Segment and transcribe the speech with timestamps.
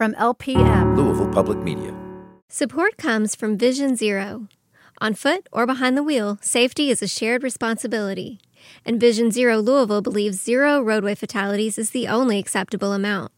[0.00, 1.94] From LPM, Louisville Public Media.
[2.48, 4.48] Support comes from Vision Zero.
[4.98, 8.40] On foot or behind the wheel, safety is a shared responsibility.
[8.86, 13.30] And Vision Zero Louisville believes zero roadway fatalities is the only acceptable amount.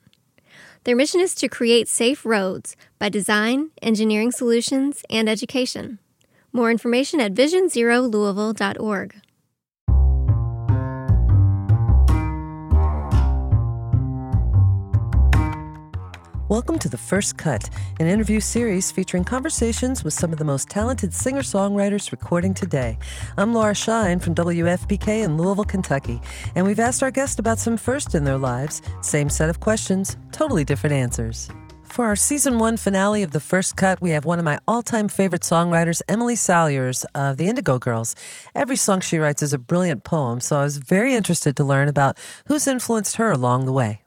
[0.85, 5.99] Their mission is to create safe roads by design, engineering solutions, and education.
[6.53, 9.17] More information at visionzerolouisville.org.
[16.53, 20.69] Welcome to The First Cut, an interview series featuring conversations with some of the most
[20.69, 22.99] talented singer songwriters recording today.
[23.39, 26.21] I'm Laura Shine from WFPK in Louisville, Kentucky,
[26.55, 28.83] and we've asked our guests about some first in their lives.
[29.01, 31.49] Same set of questions, totally different answers.
[31.85, 34.83] For our season one finale of The First Cut, we have one of my all
[34.83, 38.15] time favorite songwriters, Emily Saliers of the Indigo Girls.
[38.55, 41.89] Every song she writes is a brilliant poem, so I was very interested to learn
[41.89, 44.02] about who's influenced her along the way.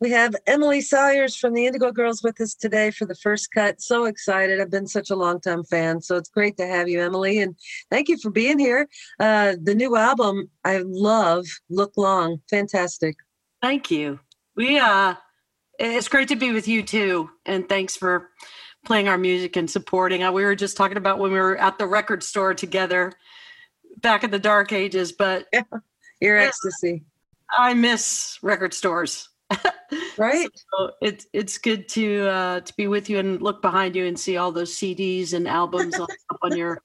[0.00, 3.82] We have Emily Saliers from the Indigo Girls with us today for the first cut.
[3.82, 4.58] So excited.
[4.58, 6.00] I've been such a long time fan.
[6.00, 7.40] So it's great to have you, Emily.
[7.40, 7.54] And
[7.90, 8.88] thank you for being here.
[9.18, 12.40] Uh, the new album I love, Look Long.
[12.48, 13.14] Fantastic.
[13.60, 14.18] Thank you.
[14.56, 15.16] We uh
[15.78, 17.30] it's great to be with you too.
[17.44, 18.30] And thanks for
[18.86, 20.22] playing our music and supporting.
[20.22, 23.12] Uh, we were just talking about when we were at the record store together
[23.98, 25.62] back in the dark ages, but yeah,
[26.22, 27.04] your ecstasy.
[27.50, 29.28] I miss record stores
[30.18, 30.48] right.
[30.54, 34.18] So it's it's good to uh to be with you and look behind you and
[34.18, 36.08] see all those cds and albums up
[36.42, 36.82] on your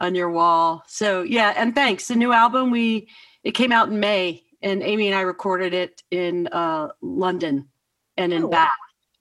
[0.00, 0.82] on your wall.
[0.86, 2.08] So yeah and thanks.
[2.08, 3.08] The new album we
[3.42, 7.68] it came out in may and amy and i recorded it in uh london
[8.16, 8.70] and in oh, bath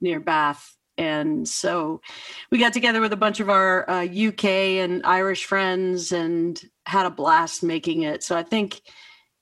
[0.02, 0.76] near bath.
[1.00, 2.02] And so
[2.52, 7.06] we got together with a bunch of our uh, uk and irish friends and had
[7.06, 8.24] a blast making it.
[8.24, 8.82] So i think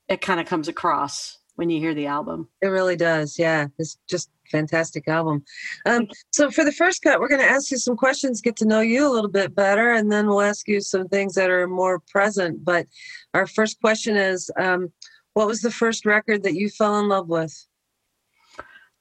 [0.08, 2.48] it kind of comes across when you hear the album.
[2.61, 3.39] It really does.
[3.39, 3.67] Yeah.
[3.80, 5.44] It's just fantastic album.
[5.86, 8.66] Um, so for the first cut, we're going to ask you some questions, get to
[8.66, 11.67] know you a little bit better, and then we'll ask you some things that are
[11.67, 12.64] more present.
[12.64, 12.88] But
[13.33, 14.92] our first question is, um,
[15.33, 17.54] what was the first record that you fell in love with?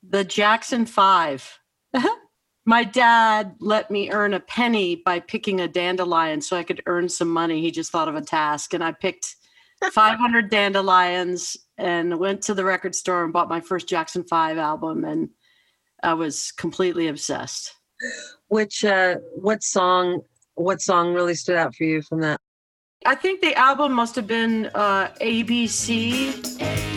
[0.08, 1.58] The Jackson Five.
[2.66, 7.10] My dad let me earn a penny by picking a dandelion so I could earn
[7.10, 7.60] some money.
[7.60, 9.36] He just thought of a task, and I picked
[9.92, 15.04] 500 dandelions and went to the record store and bought my first Jackson 5 album
[15.04, 15.30] and
[16.02, 17.74] I was completely obsessed.
[18.48, 20.20] Which uh what song
[20.54, 22.40] what song really stood out for you from that?
[23.06, 26.93] I think the album must have been uh ABC.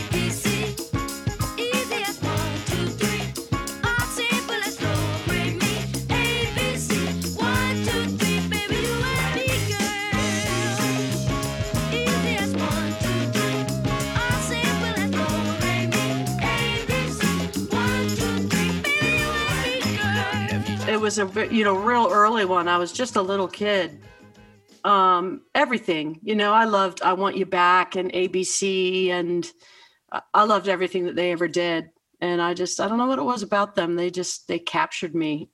[21.07, 22.67] Was a you know real early one.
[22.67, 24.01] I was just a little kid.
[24.83, 29.49] Um, everything, you know, I loved I Want You Back and ABC, and
[30.33, 31.89] I loved everything that they ever did.
[32.19, 33.95] And I just I don't know what it was about them.
[33.95, 35.49] They just they captured me.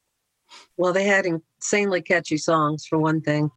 [0.75, 3.51] Well, they had insanely catchy songs for one thing,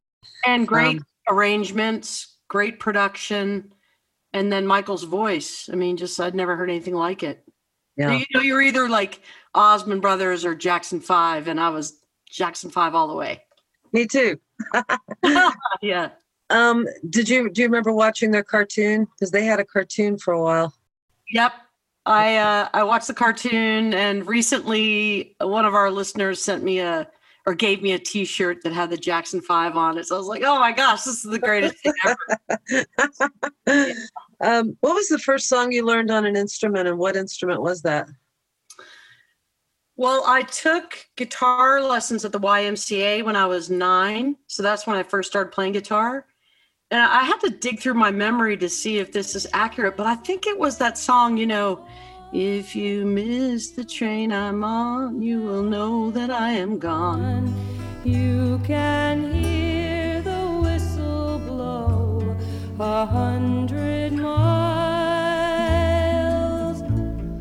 [0.46, 3.72] and great um, arrangements, great production,
[4.34, 5.70] and then Michael's voice.
[5.72, 7.42] I mean, just I'd never heard anything like it.
[7.96, 8.18] Yeah.
[8.18, 9.22] You know, you're either like
[9.56, 12.00] Osmond Brothers or Jackson Five, and I was
[12.30, 13.42] Jackson Five all the way.
[13.92, 14.38] Me too.
[15.82, 16.10] yeah.
[16.50, 19.06] Um, did you do you remember watching their cartoon?
[19.06, 20.74] Because they had a cartoon for a while.
[21.30, 21.52] Yep.
[22.04, 27.08] I uh, I watched the cartoon, and recently one of our listeners sent me a
[27.46, 30.06] or gave me a T-shirt that had the Jackson Five on it.
[30.06, 32.86] So I was like, "Oh my gosh, this is the greatest thing ever!"
[34.40, 37.82] um, what was the first song you learned on an instrument, and what instrument was
[37.82, 38.08] that?
[39.98, 44.36] Well, I took guitar lessons at the YMCA when I was nine.
[44.46, 46.26] So that's when I first started playing guitar.
[46.90, 50.06] And I had to dig through my memory to see if this is accurate, but
[50.06, 51.84] I think it was that song, you know,
[52.32, 57.52] if you miss the train I'm on, you will know that I am gone.
[58.04, 62.36] You can hear the whistle blow
[62.78, 64.36] a hundred miles.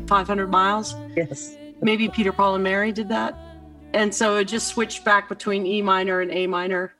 [0.08, 0.96] 500 miles?
[1.14, 3.36] Yes maybe Peter, Paul, and Mary did that.
[3.94, 6.92] And so it just switched back between E minor and A minor.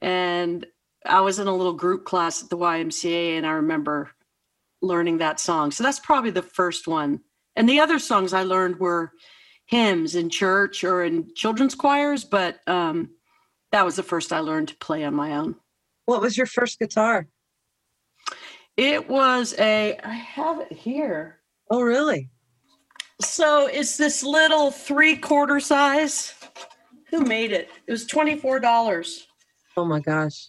[0.00, 0.66] And
[1.04, 4.10] I was in a little group class at the YMCA, and I remember
[4.82, 5.70] learning that song.
[5.70, 7.20] So that's probably the first one.
[7.56, 9.12] And the other songs I learned were
[9.66, 13.10] hymns in church or in children's choirs, but um,
[13.72, 15.56] that was the first I learned to play on my own.
[16.04, 17.26] What was your first guitar?
[18.76, 21.40] It was a, I have it here.
[21.70, 22.30] Oh, really?
[23.20, 26.34] So it's this little three quarter size.
[27.10, 27.70] Who made it?
[27.86, 29.26] It was twenty four dollars.
[29.76, 30.48] Oh my gosh.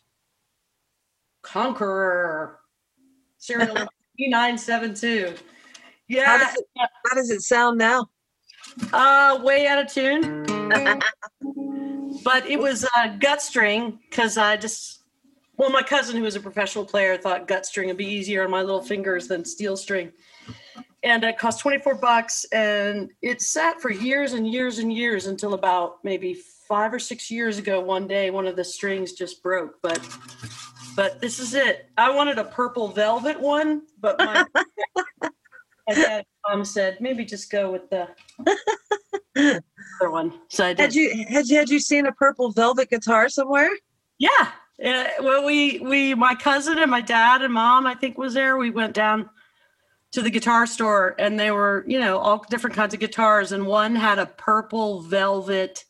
[1.44, 2.60] Conqueror.
[3.38, 3.92] Serial number
[4.96, 5.28] two.
[5.28, 5.34] How
[6.08, 8.10] Yeah, does, it, how does it sound now?
[8.92, 10.44] uh, way out of tune.
[12.24, 15.04] but it was uh, gut string because I just,
[15.58, 18.52] well, my cousin who was a professional player thought gut string would be easier on
[18.52, 20.12] my little fingers than steel string.
[21.04, 25.54] And it cost 24 bucks and it sat for years and years and years until
[25.54, 26.34] about maybe
[26.68, 27.80] five or six years ago.
[27.80, 30.00] One day, one of the strings just broke, but
[30.96, 31.90] but this is it.
[31.98, 34.46] I wanted a purple velvet one, but my,
[35.94, 38.10] dad mom said maybe just go with the
[39.38, 40.34] other one.
[40.50, 40.80] So I did.
[40.80, 43.70] Had you had you had you seen a purple velvet guitar somewhere?
[44.18, 44.52] Yeah.
[44.84, 48.58] Uh, well, we we my cousin and my dad and mom I think was there.
[48.58, 49.30] We went down
[50.14, 53.66] to the guitar store and they were you know all different kinds of guitars and
[53.66, 55.84] one had a purple velvet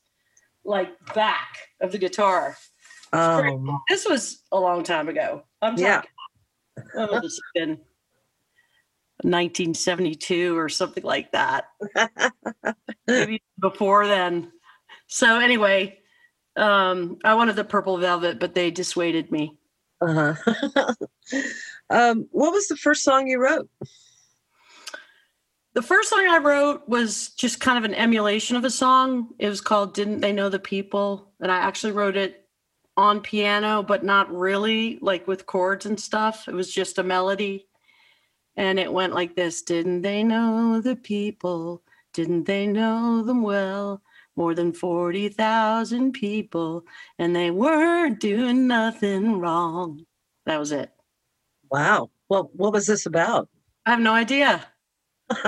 [0.65, 2.57] like back of the guitar.
[3.13, 5.43] Oh, This was a long time ago.
[5.61, 5.85] I'm talking.
[5.85, 6.01] Yeah.
[6.93, 7.69] That would have been
[9.23, 11.65] 1972 or something like that.
[13.07, 14.51] Maybe before then.
[15.07, 15.99] So anyway,
[16.57, 19.57] um, I wanted the purple velvet, but they dissuaded me.
[20.01, 20.93] uh-huh.
[21.89, 23.69] um, what was the first song you wrote?
[25.77, 29.29] The first song I wrote was just kind of an emulation of a song.
[29.37, 31.31] It was called Didn't They Know the People?
[31.39, 32.47] And I actually wrote it
[32.97, 36.47] on piano, but not really like with chords and stuff.
[36.47, 37.67] It was just a melody.
[38.55, 41.83] And it went like this Didn't they know the people?
[42.11, 44.01] Didn't they know them well?
[44.35, 46.85] More than 40,000 people,
[47.19, 50.07] and they weren't doing nothing wrong.
[50.47, 50.89] That was it.
[51.69, 52.09] Wow.
[52.29, 53.47] Well, what was this about?
[53.85, 54.65] I have no idea.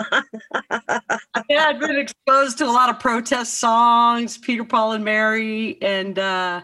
[1.49, 6.17] yeah, I'd been exposed to a lot of protest songs, Peter, Paul, and Mary, and
[6.19, 6.61] uh,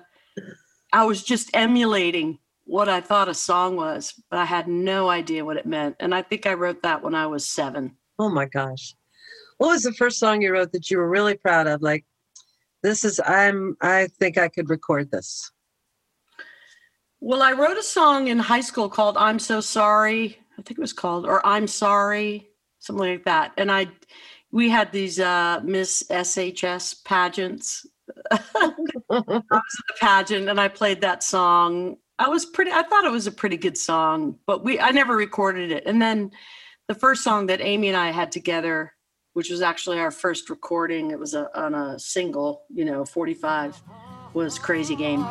[0.92, 5.46] I was just emulating what I thought a song was, but I had no idea
[5.46, 5.96] what it meant.
[6.00, 7.96] And I think I wrote that when I was seven.
[8.18, 8.96] Oh my gosh.
[9.58, 11.82] What was the first song you wrote that you were really proud of?
[11.82, 12.06] Like,
[12.84, 15.52] this is I'm I think I could record this.
[17.20, 20.38] Well, I wrote a song in high school called I'm So Sorry.
[20.58, 22.50] I think it was called, or I'm Sorry,
[22.86, 23.54] something like that.
[23.58, 23.88] And I,
[24.52, 27.86] we had these uh, Miss SHS pageants.
[28.32, 28.38] I
[29.10, 31.98] was at the pageant and I played that song.
[32.18, 35.16] I was pretty, I thought it was a pretty good song, but we, I never
[35.16, 35.86] recorded it.
[35.86, 36.32] And then
[36.88, 38.94] the first song that Amy and I had together,
[39.34, 43.82] which was actually our first recording, it was a, on a single, you know, 45,
[44.34, 45.26] was Crazy Game.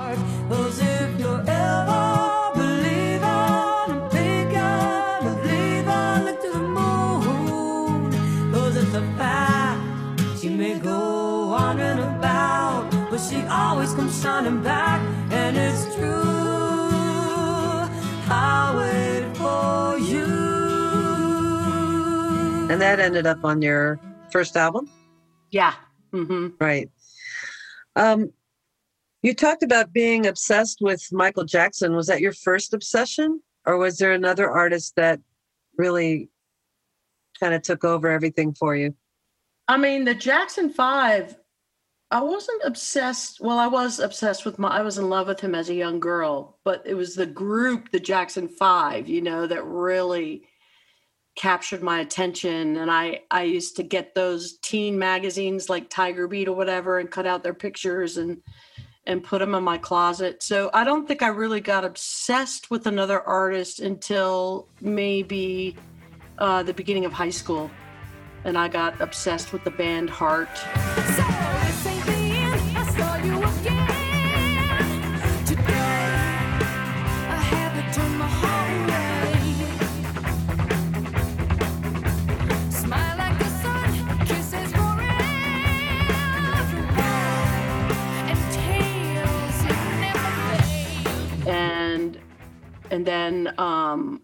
[14.27, 15.01] Always comes back,
[15.33, 16.23] and it's true.
[18.27, 20.25] I wait for you.
[22.71, 24.01] And that ended up on your
[24.31, 24.89] first album?
[25.51, 25.75] Yeah.
[26.13, 26.91] hmm Right.
[27.97, 28.33] Um,
[29.23, 31.95] you talked about being obsessed with Michael Jackson.
[31.95, 33.41] Was that your first obsession?
[33.67, 35.21] Or was there another artist that
[35.79, 36.29] really
[37.41, 38.95] kind of took over everything for you?
[39.69, 41.37] I mean, the Jackson Five,
[42.15, 43.41] I wasn't obsessed.
[43.41, 45.99] Well, I was obsessed with my, I was in love with him as a young
[45.99, 50.45] girl, but it was the group, the Jackson Five, you know, that really
[51.35, 52.77] captured my attention.
[52.77, 57.11] And I, I used to get those teen magazines like Tiger Beat or whatever and
[57.11, 58.41] cut out their pictures and,
[59.09, 60.41] and put them in my closet.
[60.41, 65.75] So I don't think I really got obsessed with another artist until maybe
[66.39, 67.73] uh, the beginning of high school.
[68.45, 71.54] And I got obsessed with the band Heart.
[92.95, 94.23] And then um,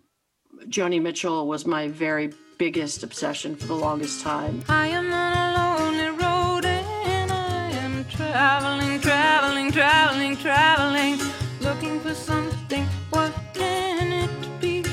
[0.69, 4.63] Joni Mitchell was my very biggest obsession for the longest time.
[4.69, 11.19] I am on a lonely road and I am traveling, traveling, traveling, traveling,
[11.61, 12.87] looking for something.
[13.11, 14.85] What can it be?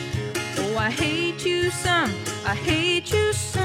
[0.58, 2.12] Oh, I hate you some,
[2.48, 3.57] I hate you some,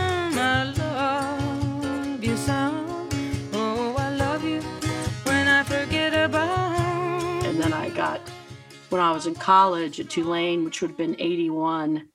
[9.12, 12.08] I was in college at Tulane, which would have been 81.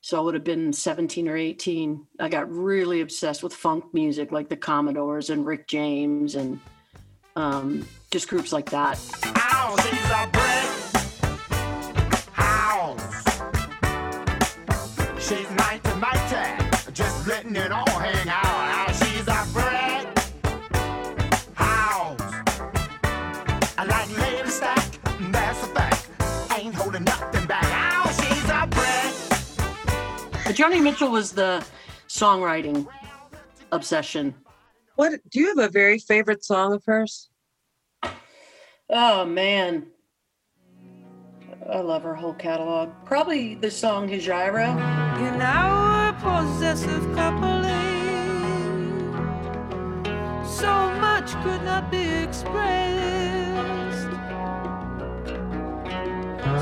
[0.00, 2.06] So I would have been 17 or 18.
[2.20, 6.60] I got really obsessed with funk music like the Commodores and Rick James and
[7.34, 8.96] um, just groups like that.
[30.60, 31.64] Joni Mitchell was the
[32.06, 32.86] songwriting
[33.72, 34.34] obsession.
[34.96, 37.30] What do you have a very favorite song of hers?
[38.90, 39.86] Oh man.
[41.72, 42.90] I love her whole catalog.
[43.06, 44.68] Probably the song Hejira.
[45.32, 49.16] In our possessive coupling, eh?
[50.44, 54.10] so much could not be expressed.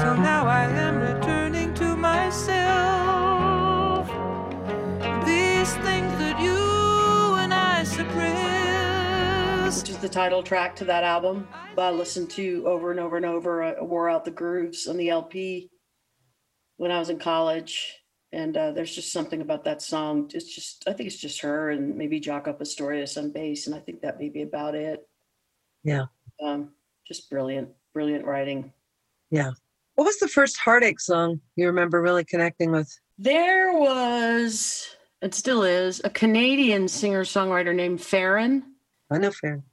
[0.00, 1.37] So now I am returning
[9.98, 11.48] is the title track to that album.
[11.76, 13.64] I listened to over and over and over.
[13.64, 15.70] I wore out the grooves on the LP
[16.76, 17.96] when I was in college.
[18.30, 20.30] And uh, there's just something about that song.
[20.34, 23.66] It's just, I think it's just her and maybe Jaco Pastorius on bass.
[23.66, 25.00] And I think that may be about it.
[25.82, 26.06] Yeah.
[26.40, 26.70] Um,
[27.06, 28.72] just brilliant, brilliant writing.
[29.30, 29.50] Yeah.
[29.96, 32.88] What was the first heartache song you remember really connecting with?
[33.18, 38.62] There was, it still is, a Canadian singer songwriter named Ferron.
[39.10, 39.64] I know Fair.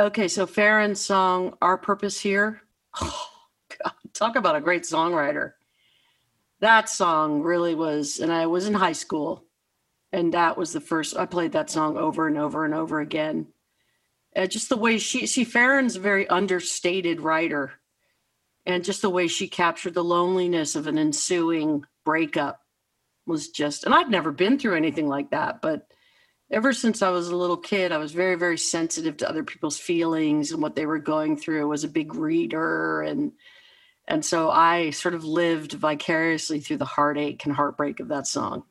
[0.00, 2.62] Okay, so Ferron's song "Our Purpose Here."
[3.00, 3.28] Oh,
[3.68, 5.52] God, talk about a great songwriter.
[6.60, 9.44] That song really was, and I was in high school,
[10.10, 11.16] and that was the first.
[11.16, 13.48] I played that song over and over and over again.
[14.34, 17.72] Uh, just the way she, see, Ferron's a very understated writer,
[18.64, 22.60] and just the way she captured the loneliness of an ensuing breakup
[23.26, 23.84] was just.
[23.84, 25.86] And I've never been through anything like that, but
[26.52, 29.78] ever since I was a little kid, I was very, very sensitive to other people's
[29.78, 31.62] feelings and what they were going through.
[31.62, 33.32] I was a big reader and
[34.08, 38.64] and so I sort of lived vicariously through the heartache and heartbreak of that song.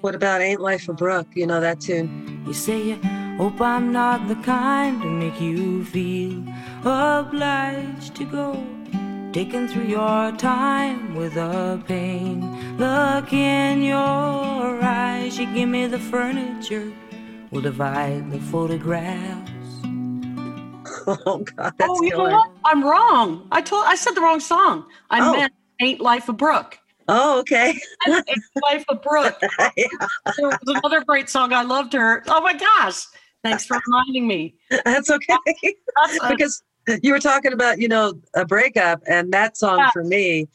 [0.00, 1.26] What about Ain't Life a Brook?
[1.34, 2.44] You know that tune?
[2.46, 2.96] You say you
[3.36, 6.44] hope I'm not the kind to make you feel
[6.84, 8.75] obliged to go.
[9.36, 12.78] Taken through your time with a pain.
[12.78, 13.98] Look in your
[14.82, 16.90] eyes, you give me the furniture.
[17.50, 19.50] We'll divide the photographs.
[21.26, 22.50] Oh God, that's oh, you know what?
[22.64, 23.46] I'm wrong.
[23.52, 24.86] I told I said the wrong song.
[25.10, 25.32] I Oh.
[25.32, 25.52] meant
[25.82, 26.78] Ain't Life a Brook.
[27.06, 27.78] Oh, okay.
[28.08, 28.24] Ain't
[28.62, 29.38] Life a Brook.
[29.68, 31.52] There was another great song.
[31.52, 32.24] I loved her.
[32.28, 33.04] Oh my gosh.
[33.44, 34.54] Thanks for reminding me.
[34.86, 35.36] that's okay.
[35.54, 36.62] That's a- because
[37.02, 39.90] you were talking about, you know, a breakup, and that song Yeah.
[39.92, 40.48] for me,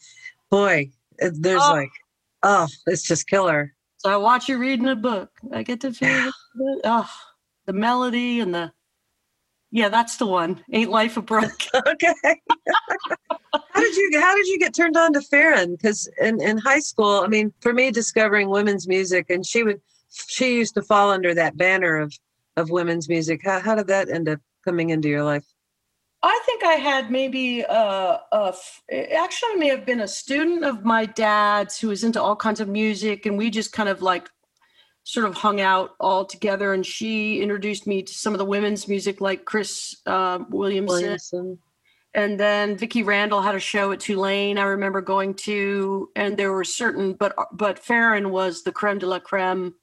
[0.50, 1.72] boy, there's Oh.
[1.72, 1.92] like,
[2.44, 3.74] oh, it's just killer.
[3.98, 5.30] So I watch you reading a book.
[5.54, 6.10] I get to feel
[6.56, 7.10] the, oh,
[7.66, 8.72] the melody and the
[9.74, 10.62] yeah, that's the one.
[10.74, 11.50] Ain't life a brook.
[11.88, 12.14] okay.
[13.54, 15.76] how did you how did you get turned on to Ferron?
[15.76, 19.80] Because in, in high school, I mean, for me, discovering women's music, and she would
[20.10, 22.14] she used to fall under that banner of
[22.58, 23.42] of women's music.
[23.46, 25.46] How how did that end up coming into your life?
[26.24, 30.64] I think I had maybe uh, a f- actually I may have been a student
[30.64, 34.02] of my dad's who was into all kinds of music, and we just kind of
[34.04, 34.30] like
[35.04, 36.74] sort of hung out all together.
[36.74, 41.02] And she introduced me to some of the women's music, like Cris uh, Williamson.
[41.02, 41.60] Williamson.
[42.14, 44.60] and then Vicki Randle had a show at Tulane.
[44.60, 49.08] I remember going to, and there were certain, but but Ferron was the creme de
[49.08, 49.74] la creme,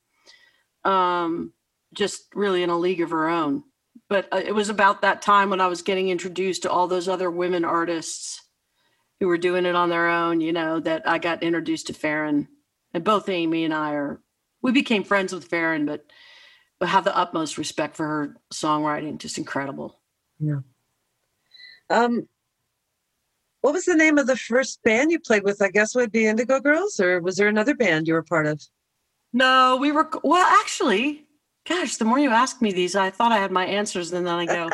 [0.85, 1.53] um,
[1.95, 3.65] just really in a league of her own.
[4.09, 7.09] But uh, it was about that time when I was getting introduced to all those
[7.09, 8.43] other women artists
[9.21, 10.41] who were doing it on their own.
[10.41, 12.49] You know that I got introduced to Ferron,
[12.95, 14.21] and both Amy and I are
[14.63, 16.07] we became friends with Ferron, but
[16.79, 19.19] but have the utmost respect for her songwriting.
[19.19, 19.99] Just incredible.
[20.39, 20.61] Yeah.
[21.91, 22.29] Um,
[23.61, 25.61] what was the name of the first band you played with?
[25.61, 28.63] I guess would be Indigo Girls, or was there another band you were part of?
[29.33, 30.47] No, we were well.
[30.61, 31.27] Actually,
[31.69, 34.35] gosh, the more you ask me these, I thought I had my answers, and then
[34.35, 34.69] I go.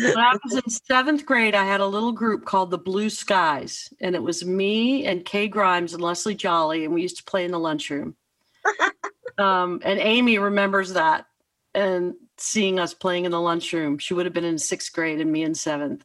[0.00, 3.92] when I was in seventh grade, I had a little group called the Blue Skies,
[4.00, 7.44] and it was me and Kay Grimes and Leslie Jolly, and we used to play
[7.44, 8.16] in the lunchroom.
[9.38, 11.26] um, and Amy remembers that
[11.74, 13.98] and seeing us playing in the lunchroom.
[13.98, 16.02] She would have been in sixth grade, and me in seventh.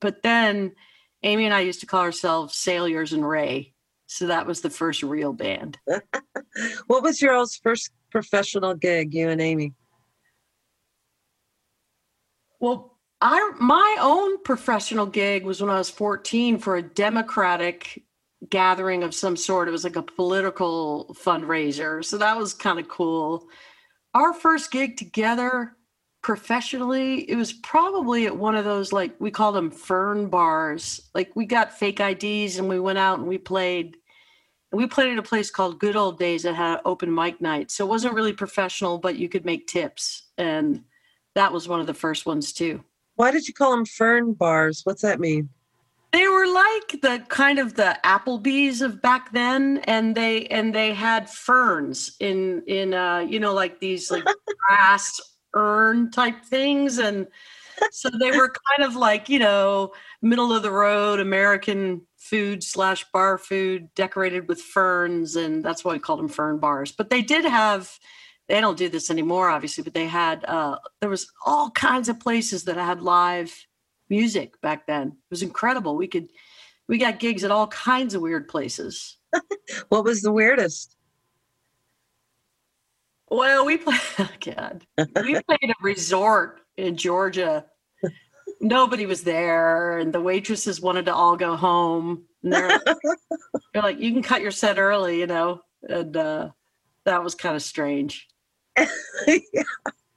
[0.00, 0.72] But then
[1.22, 3.72] Amy and I used to call ourselves Saliers and Ray.
[4.06, 5.78] So that was the first real band.
[6.86, 9.74] What was your all's first professional gig, you and Amy?
[12.60, 18.04] Well, I my own professional gig was when I was 14 for a Democratic
[18.48, 19.66] gathering of some sort.
[19.66, 22.04] It was like a political fundraiser.
[22.04, 23.48] So that was kind of cool.
[24.14, 25.76] Our first gig together
[26.22, 31.00] professionally, it was probably at one of those like we called them fern bars.
[31.14, 33.96] Like we got fake IDs and we went out and we played.
[34.74, 37.70] We played at a place called Good Old Days that had open mic night.
[37.70, 40.24] So it wasn't really professional, but you could make tips.
[40.36, 40.82] And
[41.34, 42.82] that was one of the first ones too.
[43.16, 44.80] Why did you call them fern bars?
[44.84, 45.48] What's that mean?
[46.12, 50.94] They were like the kind of the Applebee's of back then, and they and they
[50.94, 54.22] had ferns in in uh you know like these like
[54.68, 55.20] grass
[55.54, 57.26] urn type things, and
[57.92, 63.04] so they were kind of like you know middle of the road American food slash
[63.12, 66.92] bar food decorated with ferns, and that's why we called them fern bars.
[66.92, 67.98] But they did have
[68.48, 72.20] they don't do this anymore obviously but they had uh there was all kinds of
[72.20, 73.66] places that had live
[74.10, 76.28] music back then it was incredible we could
[76.88, 79.16] we got gigs at all kinds of weird places
[79.88, 80.96] What was the weirdest?
[83.30, 87.64] well we played oh god we played a resort in georgia
[88.60, 92.80] nobody was there and the waitresses wanted to all go home and they're,
[93.72, 96.48] they're like you can cut your set early you know and uh
[97.04, 98.28] that was kind of strange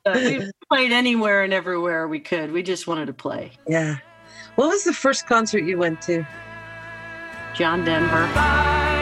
[0.08, 2.54] But we played anywhere and everywhere we could.
[2.54, 3.52] We just wanted to play.
[3.68, 3.98] yeah.
[4.56, 6.26] What was the first concert you went to?
[7.54, 8.30] John Denver.
[8.34, 8.97] By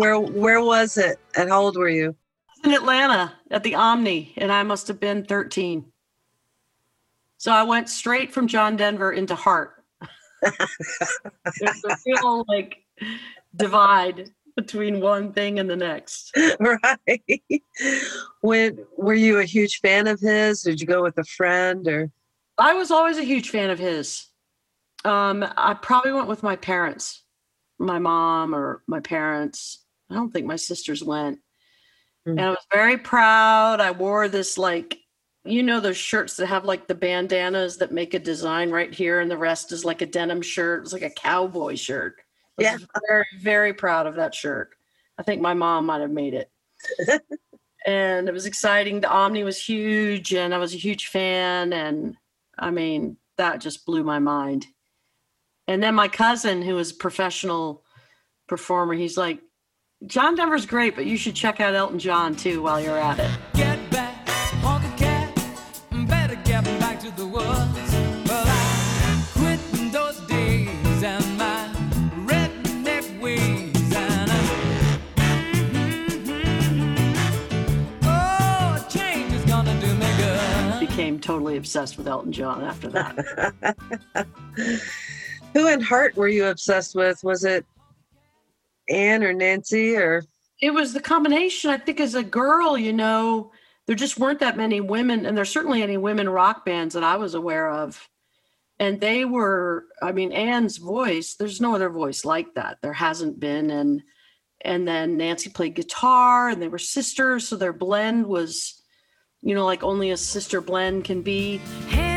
[0.00, 1.18] Where where was it?
[1.36, 2.16] And how old were you?
[2.64, 5.84] in Atlanta at the Omni, and I must have been 13.
[7.38, 9.82] So I went straight from John Denver into Heart.
[10.42, 12.82] There's a real like
[13.56, 16.36] divide between one thing and the next.
[16.60, 17.42] right.
[18.42, 20.62] When were you a huge fan of his?
[20.62, 22.10] Did you go with a friend or
[22.58, 24.26] I was always a huge fan of his.
[25.06, 27.22] Um, I probably went with my parents,
[27.78, 29.78] my mom or my parents.
[30.10, 31.38] I don't think my sisters went.
[32.26, 32.32] Mm.
[32.32, 33.80] And I was very proud.
[33.80, 34.98] I wore this like,
[35.44, 39.20] you know, those shirts that have like the bandanas that make a design right here,
[39.20, 40.82] and the rest is like a denim shirt.
[40.82, 42.16] It's like a cowboy shirt.
[42.58, 42.86] I was Yeah.
[43.08, 44.70] very, very proud of that shirt.
[45.18, 46.50] I think my mom might have made it.
[47.86, 49.00] and it was exciting.
[49.00, 51.72] The Omni was huge, and I was a huge fan.
[51.72, 52.16] And
[52.58, 54.66] I mean, that just blew my mind.
[55.66, 57.84] And then my cousin, who was a professional
[58.48, 59.40] performer, he's like,
[60.06, 63.30] John Denver's great, but you should check out Elton John too while you're at it.
[63.52, 64.26] Get back,
[64.62, 65.34] honky cat,
[66.08, 67.46] better get back to the woods.
[68.26, 69.60] Well, I quit
[69.92, 71.68] those days and my
[72.24, 74.36] redneck ways, and I,
[75.16, 76.08] mm-hmm,
[76.80, 78.04] mm-hmm.
[78.04, 80.80] oh, change is gonna do me good.
[80.80, 83.84] Became totally obsessed with Elton John after that.
[85.52, 87.22] who in Heart were you obsessed with?
[87.22, 87.66] Was it
[88.90, 90.24] Anne or Nancy or
[90.60, 91.70] it was the combination.
[91.70, 93.52] I think as a girl, you know,
[93.86, 97.16] there just weren't that many women, and there's certainly any women rock bands that I
[97.16, 98.08] was aware of.
[98.78, 102.78] And they were, I mean, Anne's voice, there's no other voice like that.
[102.82, 103.70] There hasn't been.
[103.70, 104.02] And
[104.62, 108.82] and then Nancy played guitar and they were sisters, so their blend was,
[109.40, 111.58] you know, like only a sister blend can be.
[111.88, 112.09] Heading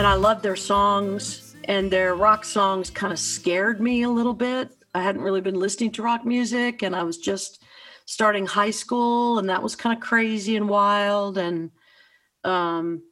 [0.00, 4.32] and I loved their songs and their rock songs kind of scared me a little
[4.32, 4.74] bit.
[4.94, 7.62] I hadn't really been listening to rock music and I was just
[8.06, 11.70] starting high school and that was kind of crazy and wild and
[12.44, 13.02] um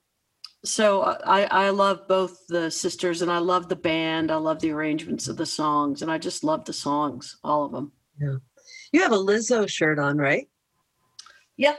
[0.64, 4.31] so I I love both the sisters and I love the band.
[4.31, 7.72] I love the arrangements of the songs and I just love the songs, all of
[7.72, 7.92] them.
[8.18, 8.37] Yeah,
[8.92, 10.48] you have a Lizzo shirt on, right?
[11.59, 11.77] Yeah.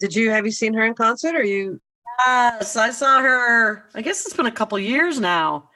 [0.00, 1.82] Did you have you seen her in concert or you
[2.26, 3.84] Yes, I saw her.
[3.94, 5.70] I guess it's been a couple years now.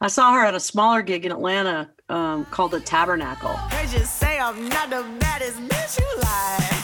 [0.00, 3.58] I saw her at a smaller gig in Atlanta um, called the Tabernacle.
[3.70, 6.77] They just say I'm not the baddest bitch you.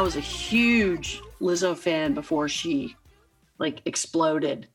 [0.00, 2.96] Was a huge Lizzo fan before she
[3.58, 4.68] like exploded.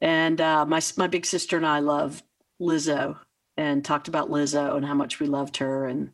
[0.00, 2.22] And uh, my my big sister and I loved
[2.60, 3.18] Lizzo
[3.56, 5.86] and talked about Lizzo and how much we loved her.
[5.86, 6.10] And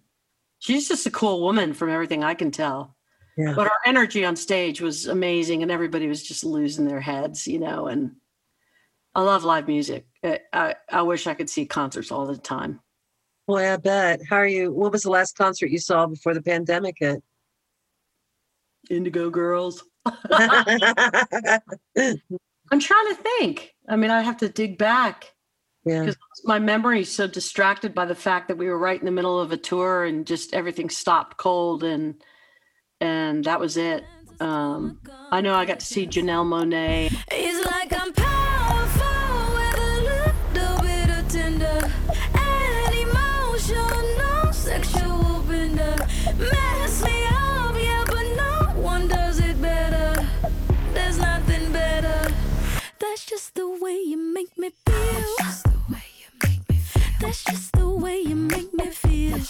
[0.58, 2.96] she's just a cool woman from everything I can tell.
[3.36, 3.54] Yeah.
[3.54, 7.60] But her energy on stage was amazing, and everybody was just losing their heads, you
[7.60, 7.86] know.
[7.86, 8.16] And
[9.14, 10.06] I love live music.
[10.24, 12.80] I, I, I wish I could see concerts all the time.
[13.46, 14.20] Boy, I bet.
[14.28, 14.72] How are you?
[14.72, 17.22] What was the last concert you saw before the pandemic hit?
[18.90, 19.84] Indigo Girls.
[20.30, 20.78] I'm
[22.80, 23.74] trying to think.
[23.88, 25.32] I mean, I have to dig back.
[25.84, 26.00] yeah.
[26.00, 29.12] because my memory is so distracted by the fact that we were right in the
[29.12, 32.22] middle of a tour and just everything stopped cold and
[33.00, 34.04] and that was it.
[34.40, 37.12] Um, I know I got to see Janelle Monáe.
[53.18, 55.24] That's just the way you make me feel.
[55.38, 57.02] That's the way you make me feel.
[57.20, 59.40] That's just the way you make me feel.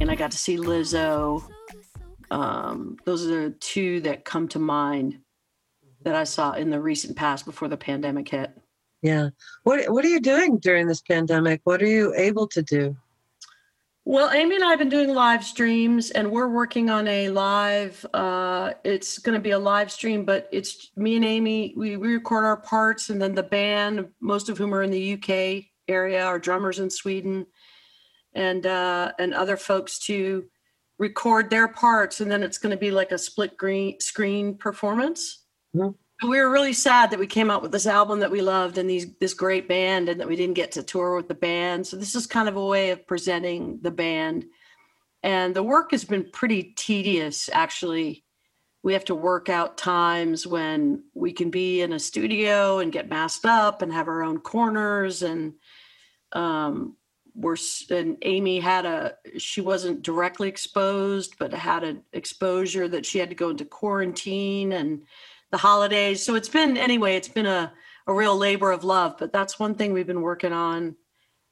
[0.00, 1.44] and I got to see Lizzo.
[2.32, 5.20] Um, those are the two that come to mind
[6.02, 8.50] that I saw in the recent past before the pandemic hit.
[9.02, 9.28] Yeah.
[9.62, 11.60] What What are you doing during this pandemic?
[11.62, 12.96] What are you able to do?
[14.04, 18.04] Well, Amy and I have been doing live streams, and we're working on a live.
[18.12, 21.72] Uh, it's going to be a live stream, but it's me and Amy.
[21.76, 25.12] We, we record our parts, and then the band, most of whom are in the
[25.14, 27.46] UK area, our drummers in Sweden,
[28.34, 30.46] and uh, and other folks to
[30.98, 35.44] record their parts, and then it's going to be like a split green screen performance.
[35.76, 35.94] Mhm.
[36.22, 38.88] We were really sad that we came out with this album that we loved and
[38.88, 41.86] these this great band, and that we didn't get to tour with the band.
[41.86, 44.44] So this is kind of a way of presenting the band,
[45.22, 48.24] and the work has been pretty tedious, actually.
[48.84, 53.08] We have to work out times when we can be in a studio and get
[53.08, 55.54] masked up and have our own corners and
[56.32, 56.96] um,
[57.34, 57.56] we're
[57.90, 63.30] and Amy had a she wasn't directly exposed, but had an exposure that she had
[63.30, 65.02] to go into quarantine and
[65.52, 66.24] the holidays.
[66.24, 67.72] So it's been anyway, it's been a
[68.08, 69.16] a real labor of love.
[69.18, 70.96] But that's one thing we've been working on,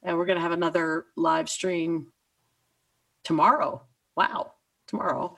[0.03, 2.07] and we're gonna have another live stream
[3.23, 3.81] tomorrow.
[4.17, 4.53] Wow,
[4.87, 5.37] tomorrow.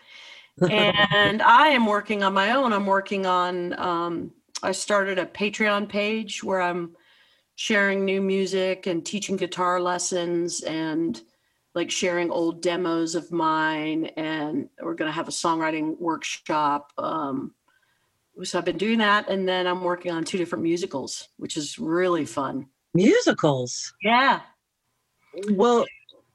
[0.68, 2.74] and I am working on my own.
[2.74, 3.78] I'm working on.
[3.80, 4.32] Um,
[4.64, 6.96] I started a Patreon page where I'm
[7.56, 11.22] sharing new music and teaching guitar lessons and
[11.76, 17.54] like sharing old demos of mine and we're going to have a songwriting workshop um,
[18.44, 21.78] so i've been doing that and then i'm working on two different musicals which is
[21.78, 23.92] really fun Musicals.
[24.04, 24.42] yeah
[25.50, 25.86] Well,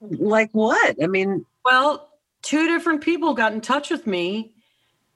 [0.01, 0.97] like what?
[1.03, 2.09] I mean, well
[2.43, 4.53] two different people got in touch with me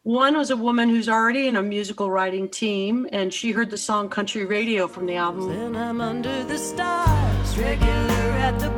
[0.05, 3.77] one was a woman who's already in a musical writing team and she heard the
[3.79, 7.92] song country radio from the album Then I'm under the stars, regular
[8.49, 8.71] at the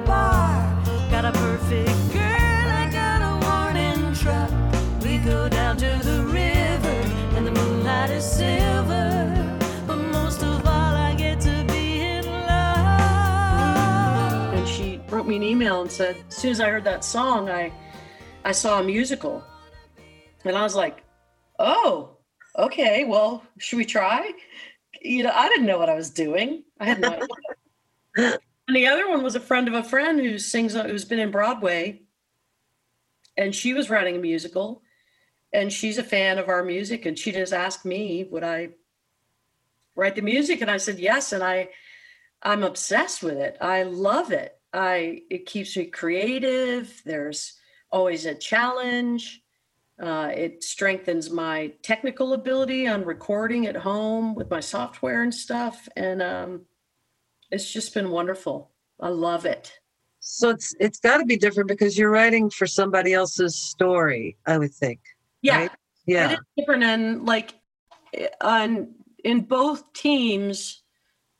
[15.38, 17.72] me an email and said, as soon as I heard that song, I
[18.44, 19.42] I saw a musical.
[20.44, 21.02] And I was like,
[21.58, 22.18] oh,
[22.58, 24.32] okay, well, should we try?
[25.00, 26.64] You know, I didn't know what I was doing.
[26.78, 28.38] I had no idea.
[28.68, 31.30] and the other one was a friend of a friend who sings, who's been in
[31.30, 32.02] Broadway.
[33.36, 34.82] And she was writing a musical.
[35.52, 37.06] And she's a fan of our music.
[37.06, 38.70] And she just asked me, would I
[39.96, 40.60] write the music?
[40.60, 41.32] And I said, yes.
[41.32, 41.70] And I,
[42.42, 43.56] I'm obsessed with it.
[43.60, 44.58] I love it.
[44.74, 47.00] I it keeps me creative.
[47.04, 47.54] There's
[47.90, 49.40] always a challenge.
[50.02, 55.88] Uh, it strengthens my technical ability on recording at home with my software and stuff,
[55.96, 56.62] and um,
[57.52, 58.72] it's just been wonderful.
[59.00, 59.72] I love it.
[60.18, 64.36] so it's it's got to be different because you're writing for somebody else's story.
[64.46, 65.00] I would think.
[65.42, 65.70] Yeah, Right?
[66.06, 66.32] Yeah.
[66.32, 67.54] is different, and like
[68.12, 70.80] eh, on in both teams.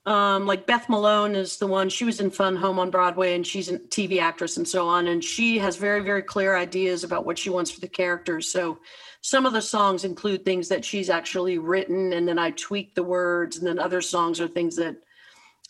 [0.07, 3.47] Um, like Beth Malone is the one, she was in Fun Home on Broadway and
[3.47, 5.07] she's a TV actress and so on.
[5.07, 8.51] And she has very, very clear ideas about what she wants for the characters.
[8.51, 8.79] So
[9.23, 13.03] some of the songs include things that she's actually written and then I tweak the
[13.03, 13.57] words.
[13.57, 14.97] And then other songs are things that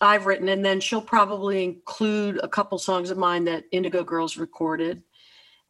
[0.00, 0.48] I've written.
[0.48, 5.04] And then she'll probably include a couple songs of mine that Indigo Girls recorded.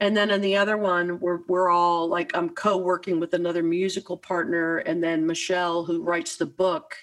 [0.00, 4.16] And then in the other one, we're we're all like I'm co-working with another musical
[4.16, 6.96] partner, and then Michelle, who writes the book,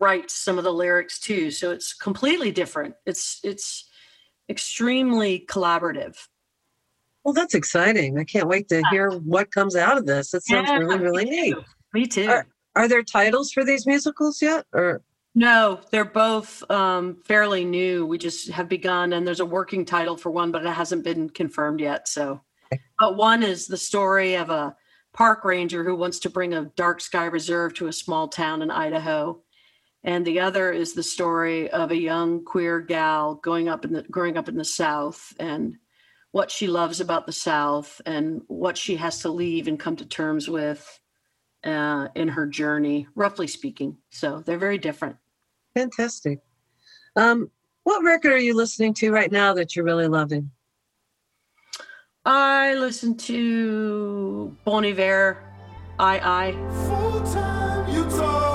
[0.00, 1.50] writes some of the lyrics too.
[1.50, 2.94] So it's completely different.
[3.06, 3.88] It's it's
[4.48, 6.16] extremely collaborative.
[7.24, 8.18] Well, that's exciting.
[8.18, 10.32] I can't wait to hear what comes out of this.
[10.32, 11.54] It sounds Yeah, really, really me neat.
[11.54, 11.62] too.
[11.92, 12.28] Me too.
[12.28, 14.64] Are- Are there titles for these musicals yet?
[14.72, 15.02] Or
[15.34, 18.06] No, they're both um, fairly new.
[18.06, 21.28] We just have begun, and there's a working title for one, but it hasn't been
[21.28, 22.08] confirmed yet.
[22.08, 22.40] So,
[22.98, 24.74] but one is the story of a
[25.12, 28.70] park ranger who wants to bring a dark sky reserve to a small town in
[28.70, 29.42] Idaho,
[30.04, 34.02] and the other is the story of a young queer gal going up in the
[34.02, 35.76] growing up in the South and
[36.32, 40.06] what she loves about the South and what she has to leave and come to
[40.06, 41.00] terms with
[41.64, 43.96] uh, in her journey, roughly speaking.
[44.10, 45.16] So they're very different.
[45.74, 46.40] fantastic.
[47.16, 47.50] Um,
[47.84, 50.50] what record are you listening to right now that you're really loving?
[52.24, 55.42] I listen to Bon Iver,
[55.98, 58.49] I I.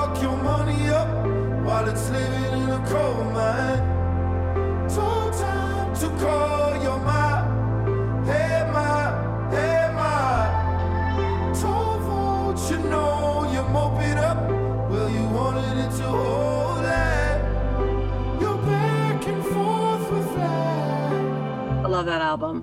[21.96, 22.62] love that album.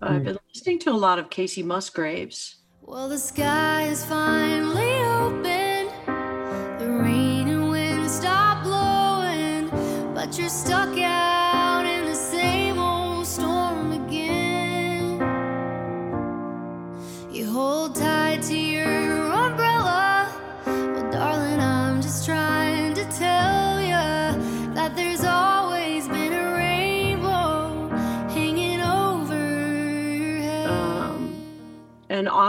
[0.00, 0.24] I've hmm.
[0.24, 2.62] been listening to a lot of Kacey Musgraves.
[2.80, 4.91] Well, the sky is finally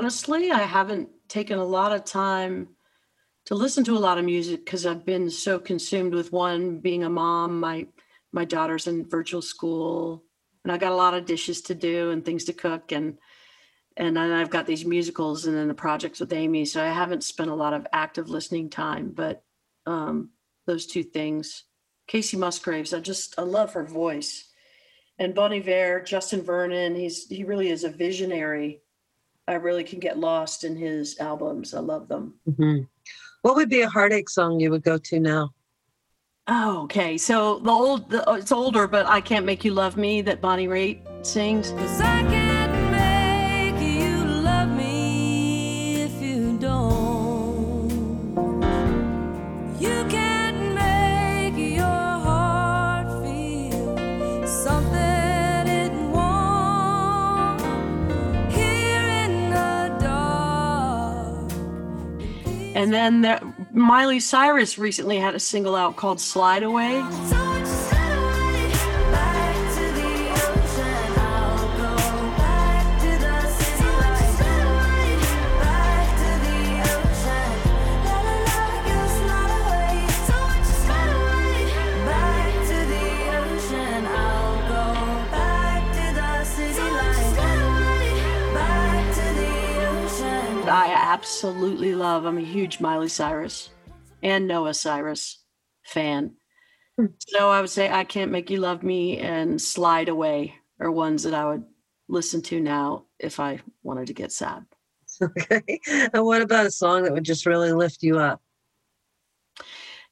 [0.03, 2.67] honestly, I haven't taken a lot of time
[3.45, 7.05] to listen to a lot of music because I've been so consumed with one being
[7.05, 7.61] a mom.
[7.61, 7.87] My
[8.33, 10.25] my daughter's in virtual school,
[10.65, 13.17] and I got a lot of dishes to do and things to cook, and
[13.95, 16.65] and then I've got these musicals and then the projects with Amy.
[16.65, 19.41] So I haven't spent a lot of active listening time, but
[19.85, 20.31] um,
[20.67, 21.63] those two things.
[22.09, 24.49] Kacey Musgraves, I just I love her voice.
[25.17, 28.81] And Bon Iver, Justin Vernon, he's he really is a visionary.
[29.47, 31.73] I really can get lost in his albums.
[31.73, 32.35] I love them.
[32.49, 32.87] Mhm.
[33.41, 35.53] What would be a heartache song you would go to now?
[36.47, 37.17] Oh, okay.
[37.17, 40.67] So the old, the, it's older, but I can't make you love me that Bonnie
[40.67, 41.71] Raitt sings.
[62.83, 63.39] And then there,
[63.71, 67.01] Miley Cyrus recently had a single out called "Slide Away."
[90.73, 92.25] I absolutely love.
[92.25, 93.69] I'm a huge Miley Cyrus
[94.23, 95.43] and Noah Cyrus
[95.83, 96.31] fan.
[97.27, 101.21] So I would say "I Can't Make You Love Me" and "Slide Away" are ones
[101.23, 101.63] that I would
[102.07, 104.65] listen to now if I wanted to get sad.
[105.21, 105.79] Okay.
[106.11, 108.41] And what about a song that would just really lift you up?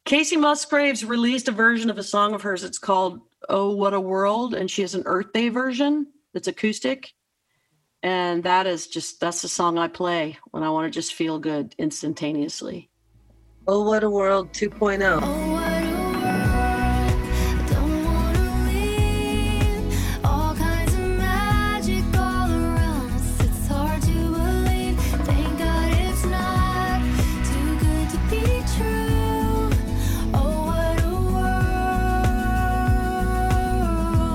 [0.06, 2.64] Kacey Musgraves released a version of a song of hers.
[2.64, 3.20] It's called
[3.50, 7.14] "Oh What a World," and she has an Earth Day version that's acoustic.
[8.04, 11.38] And that is just that's the song I play when I want to just feel
[11.38, 12.90] good instantaneously.
[13.68, 14.58] Oh, what a world oh.
[14.58, 15.20] 2.0.
[15.22, 16.26] Oh, what a world!
[16.26, 20.26] I don't wanna leave.
[20.26, 23.40] All kinds of magic all around us.
[23.42, 25.00] It's hard to believe.
[25.00, 27.02] Thank God it's not
[27.52, 29.70] too good to be true.
[30.34, 31.08] Oh, what a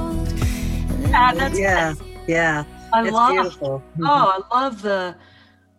[0.07, 0.29] world!
[1.03, 1.95] And then that's Yeah,
[2.29, 2.65] yeah.
[2.97, 3.33] I it's love.
[3.33, 3.83] beautiful.
[4.03, 5.15] Oh, I love the,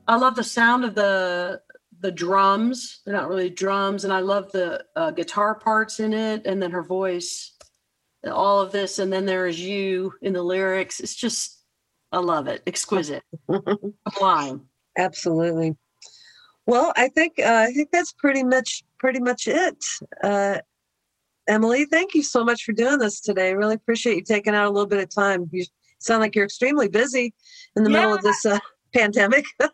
[0.08, 1.62] I love the sound of the
[2.00, 3.02] the drums.
[3.04, 6.70] They're not really drums, and I love the uh, guitar parts in it, and then
[6.70, 7.54] her voice,
[8.24, 11.00] all of this, and then there is you in the lyrics.
[11.00, 11.64] It's just,
[12.12, 12.62] I love it.
[12.68, 14.70] Exquisite, sublime.
[14.96, 15.76] Absolutely.
[16.68, 19.84] Well, I think uh, I think that's pretty much pretty much it.
[20.24, 20.60] Uh,
[21.48, 23.56] Emily, thank you so much for doing this today.
[23.56, 25.50] Really appreciate you taking out a little bit of time.
[25.52, 25.66] You
[26.00, 27.34] sound like you're extremely busy
[27.76, 28.60] in the middle of this uh,
[28.94, 29.46] pandemic.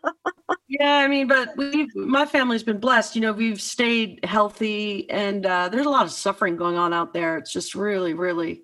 [0.68, 3.14] Yeah, I mean, but we, my family's been blessed.
[3.14, 7.12] You know, we've stayed healthy, and uh, there's a lot of suffering going on out
[7.12, 7.36] there.
[7.36, 8.62] It's just really, really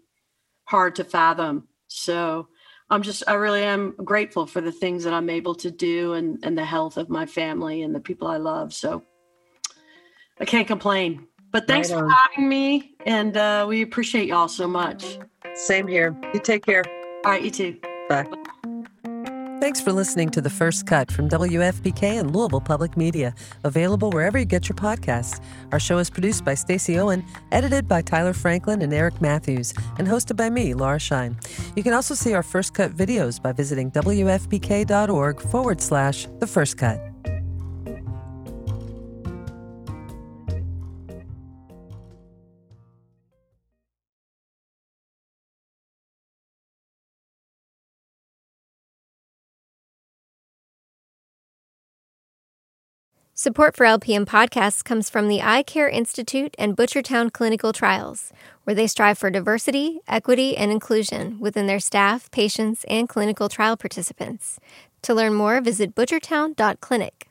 [0.64, 1.68] hard to fathom.
[1.88, 2.48] So
[2.88, 6.38] I'm just, I really am grateful for the things that I'm able to do and,
[6.42, 8.72] and the health of my family and the people I love.
[8.72, 9.04] So
[10.40, 11.26] I can't complain.
[11.52, 12.94] But thanks Right for having me.
[13.04, 15.18] And uh, we appreciate y'all so much.
[15.54, 16.16] Same here.
[16.32, 16.84] You take care.
[17.24, 17.76] All right, you too.
[18.08, 18.26] Bye.
[19.60, 24.38] Thanks for listening to The First Cut from WFPK and Louisville Public Media, available wherever
[24.38, 25.38] you get your podcasts.
[25.70, 30.08] Our show is produced by Stacey Owen, edited by Tyler Franklin and Eric Matthews, and
[30.08, 31.36] hosted by me, Laura Shine.
[31.76, 36.78] You can also see our First Cut videos by visiting WFPK.org forward slash The First
[36.78, 37.09] Cut.
[53.40, 58.74] Support for LPM podcasts comes from the Eye Care Institute and Butchertown Clinical Trials, where
[58.74, 64.60] they strive for diversity, equity, and inclusion within their staff, patients, and clinical trial participants.
[65.00, 67.28] To learn more, visit butchertown.clinic.